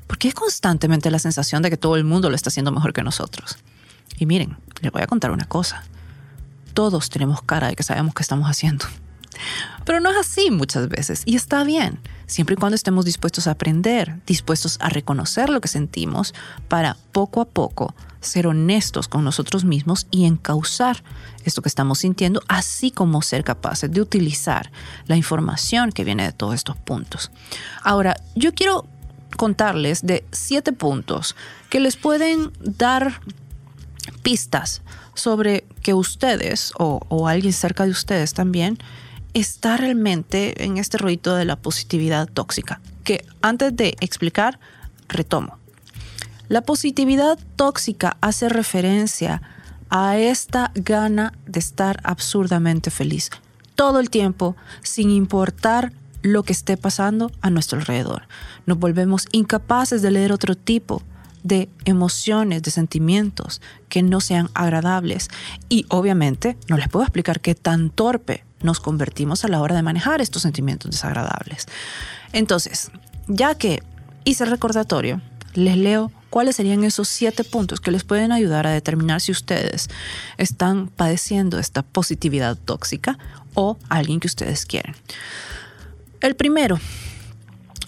[0.06, 3.02] Porque es constantemente la sensación de que todo el mundo lo está haciendo mejor que
[3.02, 3.58] nosotros.
[4.18, 5.84] Y miren, les voy a contar una cosa
[6.74, 8.84] todos tenemos cara de que sabemos qué estamos haciendo.
[9.84, 13.52] Pero no es así muchas veces y está bien, siempre y cuando estemos dispuestos a
[13.52, 16.34] aprender, dispuestos a reconocer lo que sentimos
[16.68, 21.02] para poco a poco ser honestos con nosotros mismos y encauzar
[21.44, 24.70] esto que estamos sintiendo, así como ser capaces de utilizar
[25.06, 27.30] la información que viene de todos estos puntos.
[27.82, 28.86] Ahora, yo quiero
[29.36, 31.36] contarles de siete puntos
[31.68, 33.20] que les pueden dar
[34.22, 34.82] pistas
[35.14, 38.78] sobre que ustedes o, alguien cerca de ustedes también
[39.32, 42.80] está realmente en este ruido de la positividad tóxica.
[43.02, 44.58] Que antes de explicar,
[45.08, 45.58] retomo.
[46.48, 49.42] La positividad tóxica hace referencia
[49.90, 53.30] a esta gana de estar absurdamente feliz
[53.74, 55.92] todo el tiempo, sin importar
[56.22, 58.28] lo que esté pasando a nuestro alrededor.
[58.66, 61.02] Nos volvemos incapaces de leer otro tipo
[61.44, 65.28] de emociones, de sentimientos que no sean agradables.
[65.68, 69.82] Y obviamente no les puedo explicar qué tan torpe nos convertimos a la hora de
[69.82, 71.66] manejar estos sentimientos desagradables.
[72.32, 72.90] Entonces,
[73.28, 73.82] ya que
[74.24, 75.20] hice el recordatorio,
[75.52, 79.88] les leo cuáles serían esos siete puntos que les pueden ayudar a determinar si ustedes
[80.38, 83.18] están padeciendo esta positividad tóxica
[83.54, 84.96] o alguien que ustedes quieren.
[86.20, 86.80] El primero,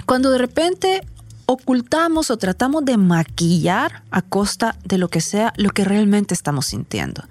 [0.04, 1.02] cuando de repente
[1.46, 6.66] ocultamos o tratamos de maquillar a costa de lo que sea lo que realmente estamos
[6.66, 7.24] sintiendo.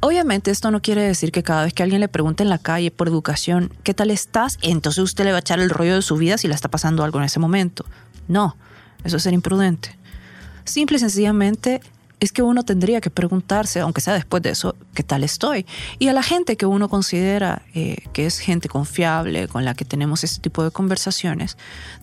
[0.00, 2.92] Obviamente esto no quiere decir que cada vez que alguien le pregunte en la calle
[2.92, 4.56] por educación, ¿qué tal estás?
[4.62, 7.02] Entonces usted le va a echar el rollo de su vida si le está pasando
[7.02, 7.84] algo en ese momento.
[8.28, 8.56] No,
[9.02, 9.98] eso es ser imprudente.
[10.64, 11.80] Simple y sencillamente
[12.20, 15.66] es que uno tendría que preguntarse, aunque sea después de eso, ¿qué tal estoy?
[15.98, 19.84] Y a la gente que uno considera eh, que es gente confiable, con la que
[19.84, 21.56] tenemos este tipo de conversaciones,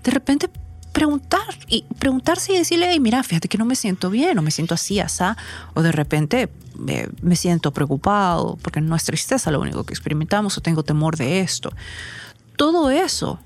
[0.03, 0.49] de repente
[0.95, 4.75] preguntar y preguntarse y decirle, mira, fíjate que no me siento bien, o me siento
[4.75, 5.35] así, asá,
[5.73, 6.49] o de repente
[6.87, 11.17] eh, me siento preocupado porque no es tristeza lo único que experimentamos, o tengo temor
[11.17, 11.73] de esto.
[12.55, 13.39] Todo eso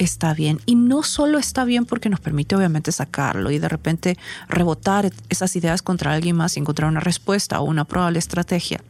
[0.00, 0.60] está bien.
[0.64, 4.16] Y no solo está bien porque nos permite obviamente sacarlo y de repente
[4.48, 8.80] rebotar esas ideas contra alguien más y encontrar una respuesta o una probable estrategia,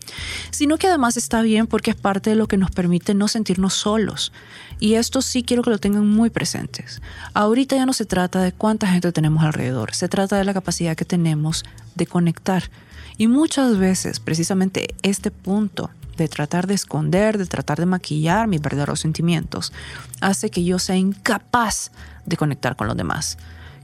[0.51, 3.75] sino que además está bien porque es parte de lo que nos permite no sentirnos
[3.75, 4.33] solos.
[4.79, 7.03] Y esto sí quiero que lo tengan muy presentes.
[7.35, 10.97] Ahorita ya no se trata de cuánta gente tenemos alrededor, se trata de la capacidad
[10.97, 11.65] que tenemos
[11.97, 12.71] de conectar.
[13.19, 15.91] Y muchas veces precisamente este punto
[16.21, 19.73] de tratar de esconder, de tratar de maquillar mis verdaderos sentimientos,
[20.21, 21.93] hace que yo sea incapaz
[22.27, 23.39] de conectar con los demás.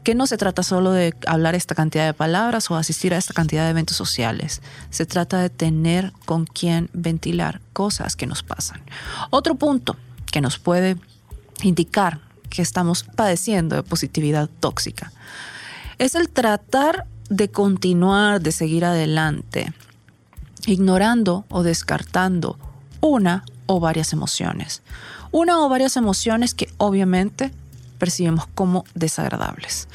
[0.04, 3.32] Que no se trata solo de hablar esta cantidad de palabras o asistir a esta
[3.32, 4.60] cantidad de eventos sociales.
[4.90, 8.82] Se trata de tener con quien ventilar cosas que nos pasan.
[9.30, 9.96] Otro punto
[10.30, 10.96] que nos puede
[11.62, 12.20] indicar
[12.50, 15.10] que estamos padeciendo de positividad tóxica
[15.98, 19.72] es el tratar de continuar, de seguir adelante,
[20.66, 22.58] ignorando o descartando
[23.00, 24.82] una o varias emociones.
[25.30, 27.52] Una o varias emociones que obviamente
[27.98, 29.88] percibimos como desagradables.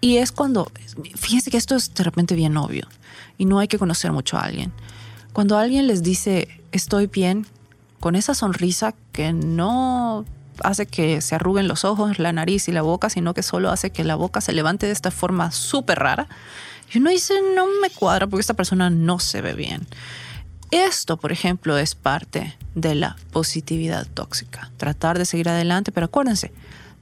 [0.00, 0.70] Y es cuando,
[1.16, 2.86] fíjense que esto es de repente bien obvio
[3.36, 4.72] y no hay que conocer mucho a alguien.
[5.32, 7.46] Cuando alguien les dice estoy bien,
[8.00, 10.24] con esa sonrisa que no
[10.62, 13.90] hace que se arruguen los ojos, la nariz y la boca, sino que solo hace
[13.90, 16.28] que la boca se levante de esta forma súper rara,
[16.92, 19.86] y uno dice, no me cuadra porque esta persona no se ve bien.
[20.70, 24.70] Esto, por ejemplo, es parte de la positividad tóxica.
[24.76, 26.52] Tratar de seguir adelante, pero acuérdense,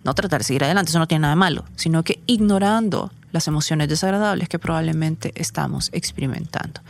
[0.04, 3.48] no tratar de seguir adelante, eso no tiene nada de malo, sino que ignorando las
[3.48, 6.80] emociones desagradables que probablemente estamos experimentando.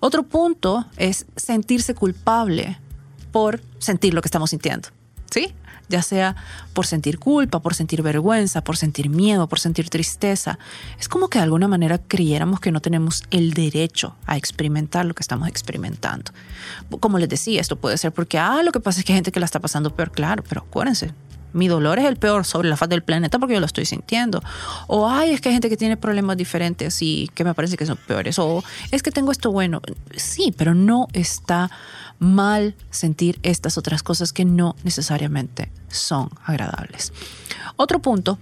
[0.00, 2.78] Otro punto es sentirse culpable
[3.30, 4.88] por sentir lo que estamos sintiendo.
[5.30, 5.54] ¿Sí?
[5.88, 6.36] ya sea
[6.72, 10.58] por sentir culpa, por sentir vergüenza, por sentir miedo, por sentir tristeza.
[10.98, 15.14] Es como que de alguna manera creyéramos que no tenemos el derecho a experimentar lo
[15.14, 16.32] que estamos experimentando.
[17.00, 19.32] Como les decía, esto puede ser porque, ah, lo que pasa es que hay gente
[19.32, 21.12] que la está pasando peor, claro, pero acuérdense,
[21.56, 24.42] mi dolor es el peor sobre la faz del planeta porque yo lo estoy sintiendo.
[24.88, 27.86] O, ay, es que hay gente que tiene problemas diferentes y que me parece que
[27.86, 28.38] son peores.
[28.38, 29.80] O, es que tengo esto bueno.
[30.16, 31.70] Sí, pero no está
[32.18, 37.14] mal sentir estas otras cosas que no necesariamente son agradables.
[37.76, 38.38] Otro punto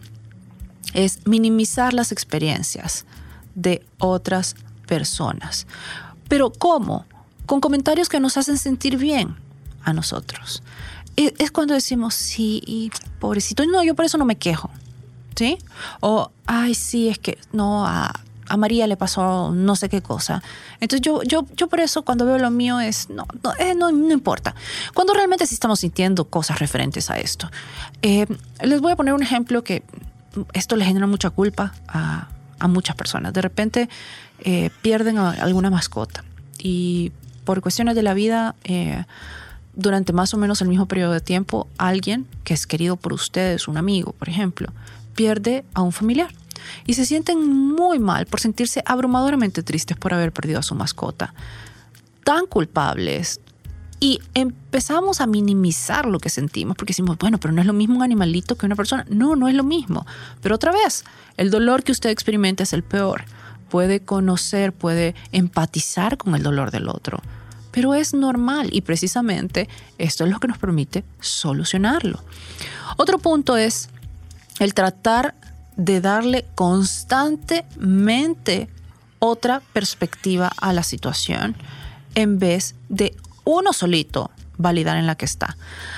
[0.93, 3.07] es minimizar las experiencias
[3.55, 4.57] de otras
[4.87, 5.69] personas.
[6.29, 7.07] Pero ¿cómo?
[7.47, 9.37] Con comentarios que nos hacen sentir bien
[9.85, 10.65] a nosotros.
[11.17, 12.91] Es cuando decimos, sí,
[13.21, 14.71] pobrecito, no, yo por eso no me quejo.
[15.37, 15.59] ¿Sí?
[16.01, 18.13] O, ay, sí, es que no, a,
[18.49, 20.43] a María le pasó no sé qué cosa.
[20.81, 23.91] Entonces yo, yo, yo por eso cuando veo lo mío es, no, no, eh, no,
[23.91, 24.55] importa.
[24.95, 27.51] Cuando realmente sí estamos sintiendo cosas referentes a esto.
[28.03, 28.27] Eh,
[28.63, 29.83] les voy a poner un ejemplo que
[30.53, 33.33] esto le genera mucha culpa a, a muchas personas.
[33.33, 33.89] De repente
[34.41, 36.25] eh, pierden alguna mascota
[36.59, 37.13] y
[37.45, 38.55] por cuestiones de la vida,
[39.77, 43.69] durante más o menos el mismo periodo de tiempo, alguien que es querido por ustedes,
[43.69, 44.73] un amigo, por ejemplo,
[45.15, 46.31] pierde a un familiar
[46.87, 51.35] y se sienten muy mal por sentirse abrumadoramente tristes por haber perdido a su mascota.
[52.25, 53.41] Tan culpables.
[54.01, 57.97] Y empezamos a minimizar lo que sentimos porque decimos, bueno, pero no es lo mismo
[57.97, 59.07] un animalito que una persona.
[59.09, 60.05] No, no es lo mismo.
[60.43, 61.05] Pero otra vez,
[61.37, 63.25] el dolor que usted experimenta es el peor.
[63.71, 67.23] Puede conocer, puede empatizar con el dolor del otro.
[67.75, 69.69] Pero es normal y precisamente
[69.99, 72.23] esto es lo que nos permite solucionarlo.
[72.97, 73.89] Otro punto es
[74.61, 75.35] el tratar
[75.77, 78.69] de darle constantemente
[79.19, 81.57] otra perspectiva a la situación
[82.15, 85.57] en vez de uno solito validar en la que está.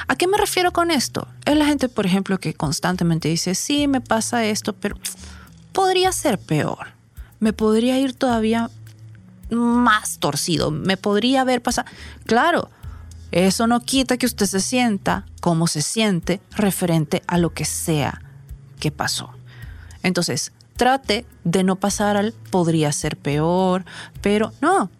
[0.08, 1.28] ¿A qué me refiero con esto?
[1.44, 4.96] Es la gente, por ejemplo, que constantemente dice, sí, me pasa esto, pero
[5.72, 6.94] podría ser peor.
[7.38, 8.70] Me podría ir todavía
[9.50, 10.70] más torcido.
[10.70, 11.88] Me podría haber pasado.
[12.24, 12.70] Claro,
[13.32, 18.22] eso no quita que usted se sienta como se siente referente a lo que sea
[18.80, 19.30] que pasó.
[20.02, 23.84] Entonces, trate de no pasar al podría ser peor,
[24.20, 24.90] pero no,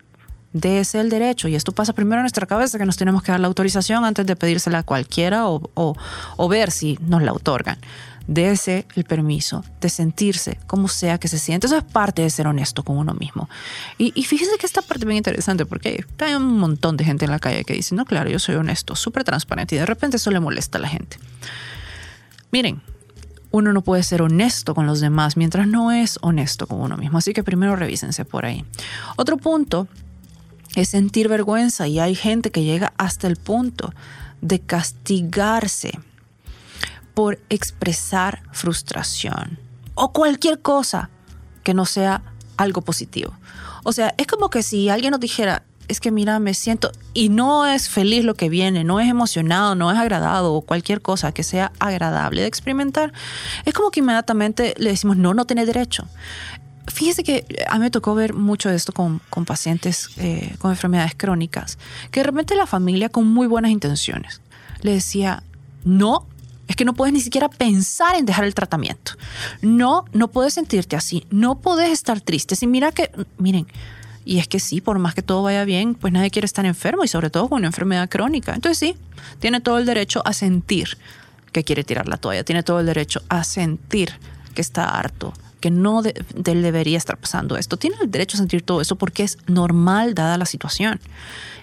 [0.53, 1.49] dése el derecho.
[1.49, 4.27] Y esto pasa primero en nuestra cabeza, que nos tenemos que dar la autorización antes
[4.27, 7.79] de pedírsela a cualquiera o, ver si nos la otorgan.
[8.27, 11.67] Dese el permiso de sentirse como sea que se siente.
[11.67, 13.49] Eso es parte de ser honesto con uno mismo.
[13.99, 17.25] Y, y fíjense que esta parte es bien interesante porque hay un montón de gente
[17.25, 20.17] en la calle que dice, no, claro, yo soy honesto, súper transparente y de repente
[20.17, 21.19] eso le molesta a la gente.
[22.51, 22.81] Miren,
[23.51, 27.19] uno no puede ser honesto con los demás mientras no es honesto con uno mismo.
[27.19, 28.65] Así que primero revísense por ahí.
[29.17, 29.89] Otro punto
[30.75, 33.95] es sentir vergüenza y hay gente que llega hasta el punto
[34.41, 35.99] de castigarse
[37.17, 39.59] por expresar frustración
[39.95, 41.09] o cualquier cosa
[41.63, 42.21] que no sea
[42.59, 43.33] algo positivo.
[43.85, 47.31] O sea, es como que si alguien nos dijera, es que mira, me siento y
[47.31, 51.33] no es feliz lo que viene, no es emocionado, no es agradado o cualquier cosa
[51.33, 53.15] que sea agradable de experimentar,
[53.65, 56.07] es como que inmediatamente le decimos, no, no tiene derecho.
[56.87, 60.71] Fíjese que a mí me tocó ver mucho de esto con, con pacientes eh, con
[60.71, 61.79] enfermedades crónicas,
[62.11, 64.43] que de repente la familia con muy buenas intenciones
[64.83, 65.43] le decía,
[65.83, 66.27] no,
[66.69, 69.13] es que no puedes ni siquiera pensar en dejar el tratamiento.
[69.63, 72.57] No, no puedes sentirte así, no puedes estar triste.
[72.57, 73.67] Si mira que, miren,
[74.25, 77.05] y es que sí, por más que todo vaya bien, pues nadie quiere estar enfermo
[77.05, 78.55] y sobre todo con una enfermedad crónica.
[78.55, 78.97] Entonces sí,
[79.39, 80.99] tiene todo el derecho a sentir
[81.53, 84.13] que quiere tirar la toalla, tiene todo el derecho a sentir
[84.55, 87.77] que está harto, que no debería estar pasando esto.
[87.77, 91.01] Tiene el derecho a sentir todo eso porque es normal dada la situación.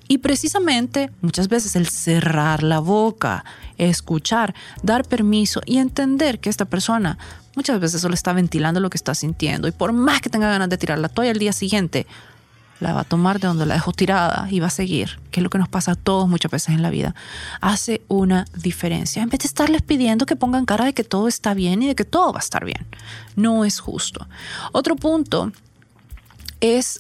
[0.08, 3.45] Y precisamente muchas veces el cerrar la boca,
[3.78, 7.18] escuchar, dar permiso y entender que esta persona
[7.56, 10.70] muchas veces solo está ventilando lo que está sintiendo y por más que tenga ganas
[10.70, 12.06] de tirar la toalla al día siguiente,
[12.80, 15.43] la va a tomar de donde la dejó tirada y va a seguir, que es
[15.43, 17.16] lo que nos pasa a todos muchas veces en la vida,
[17.62, 19.24] hace una diferencia.
[19.24, 21.95] En vez de estarles pidiendo que pongan cara de que todo está bien y de
[21.95, 22.86] que todo va a estar bien.
[23.36, 24.28] No es justo.
[24.74, 25.51] Otro punto
[26.60, 26.99] es,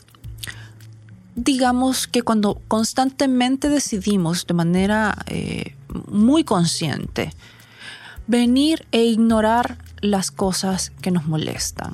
[1.35, 5.75] digamos que cuando constantemente decidimos de manera eh,
[6.09, 7.33] muy consciente
[8.27, 11.93] venir e ignorar las cosas que nos molestan.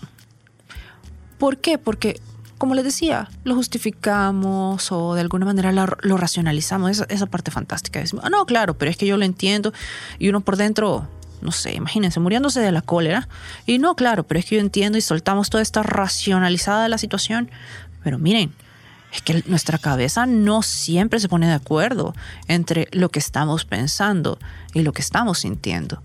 [1.38, 1.78] ¿Por qué?
[1.78, 2.20] Porque
[2.60, 6.92] como les decía, lo justificamos o de alguna manera lo, racionalizamos.
[6.92, 8.00] Esa, esa, parte fantástica.
[8.02, 9.72] Decimos, ah, no, claro, pero es que yo lo entiendo.
[10.20, 11.08] Y uno por dentro,
[11.42, 13.30] no sé, imagínense, muriéndose de la cólera.
[13.66, 16.98] Y no, claro, pero es que yo entiendo y soltamos toda esta racionalizada de la
[16.98, 17.50] situación.
[18.04, 18.54] Pero miren,
[19.12, 22.14] es que nuestra cabeza no siempre se pone de acuerdo
[22.48, 24.38] entre lo que estamos pensando
[24.74, 26.02] y lo que estamos sintiendo.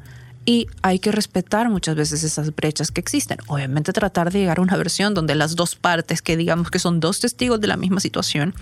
[0.46, 3.38] Y hay que respetar muchas veces esas brechas que existen.
[3.46, 7.00] Obviamente tratar de llegar a una versión donde las dos partes, que digamos que son
[7.00, 8.54] dos testigos de la misma situación,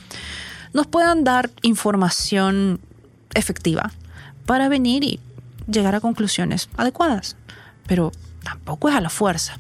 [0.73, 2.81] nos puedan dar información
[3.35, 3.93] efectiva
[4.47, 5.21] para venir y
[5.71, 7.37] llegar a conclusiones adecuadas.
[7.87, 8.13] Pero
[8.45, 9.59] tampoco es a la fuerza.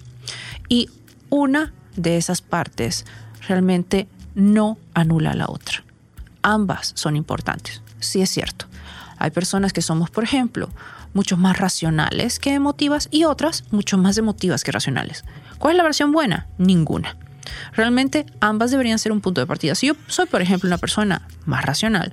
[0.68, 0.91] Y
[1.28, 3.05] una de esas partes
[3.49, 5.85] realmente no anula a la otra.
[6.43, 8.66] Ambas son importantes, sí es cierto.
[9.18, 10.68] Hay personas que somos, por ejemplo,
[11.14, 15.24] mucho más racionales que emotivas y otras mucho más emotivas que racionales.
[15.59, 16.49] ¿Cuál es la versión buena?
[16.59, 17.16] Ninguna.
[17.72, 19.74] Realmente ambas deberían ser un punto de partida.
[19.74, 22.12] Si yo soy, por ejemplo, una persona más racional,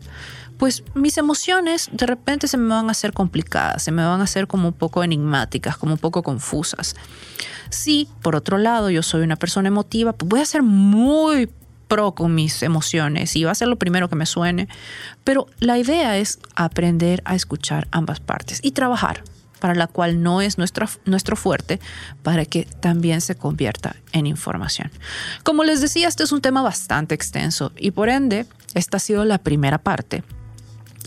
[0.57, 4.26] pues mis emociones de repente se me van a hacer complicadas, se me van a
[4.26, 6.95] hacer como un poco enigmáticas, como un poco confusas.
[7.70, 11.49] Si, por otro lado, yo soy una persona emotiva, pues voy a ser muy
[11.89, 14.69] pro con mis emociones y va a ser lo primero que me suene.
[15.25, 19.23] Pero la idea es aprender a escuchar ambas partes y trabajar
[19.59, 21.81] para la cual no es nuestro, nuestro fuerte,
[22.23, 24.89] para que también se convierta en información.
[25.43, 29.25] Como les decía, este es un tema bastante extenso y por ende, esta ha sido
[29.25, 30.23] la primera parte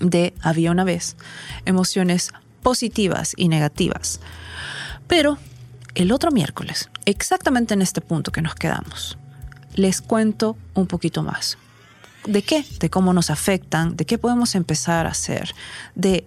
[0.03, 1.17] de Había una vez,
[1.65, 4.21] emociones positivas y negativas.
[5.07, 5.39] Pero
[5.95, 9.17] el otro miércoles, exactamente en este punto que nos quedamos,
[9.75, 11.59] les cuento un poquito más.
[12.27, 12.65] ¿De qué?
[12.79, 15.55] De cómo nos afectan, de qué podemos empezar a hacer,
[15.95, 16.25] de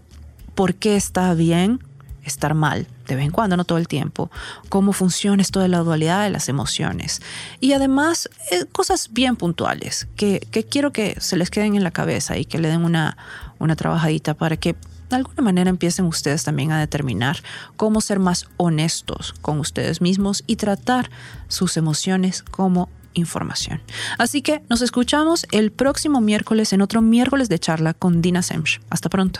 [0.53, 1.79] por qué está bien
[2.23, 4.31] estar mal de vez en cuando, no todo el tiempo,
[4.69, 7.21] cómo funciona esto de la dualidad de las emociones.
[7.59, 10.39] Y además, eh, cosas bien puntuales que,
[10.69, 13.17] quiero que se les queden en la cabeza y que le den una,
[13.59, 14.75] una trabajadita para que
[15.09, 17.43] de alguna manera empiecen ustedes también a determinar
[17.77, 21.11] cómo ser más honestos con ustedes mismos y tratar
[21.47, 23.81] sus emociones como información.
[24.17, 28.79] Así que nos escuchamos el próximo miércoles en otro miércoles de charla con Dina Semch.
[28.89, 29.39] Hasta pronto.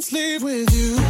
[0.00, 1.07] Sleep with you.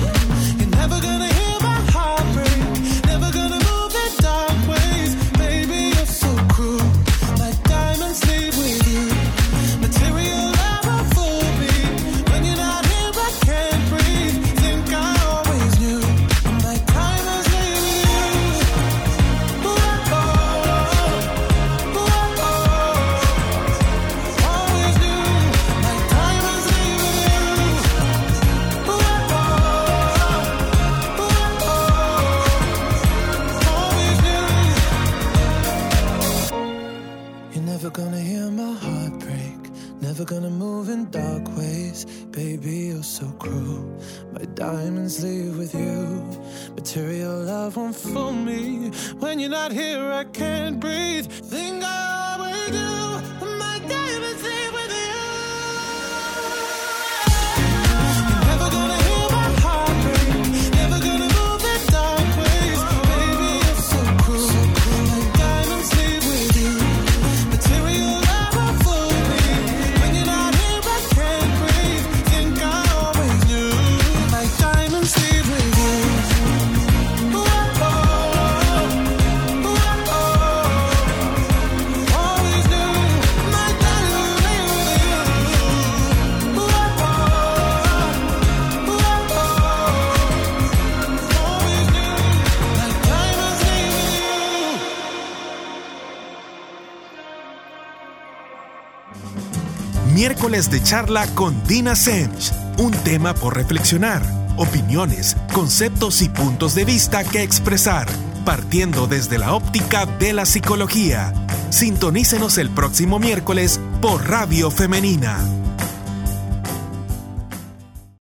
[100.88, 102.50] charla con Dina Sench.
[102.78, 104.22] Un tema por reflexionar,
[104.56, 108.08] opiniones, conceptos y puntos de vista que expresar,
[108.46, 111.34] partiendo desde la óptica de la psicología.
[111.68, 115.57] Sintonícenos el próximo miércoles por Radio Femenina.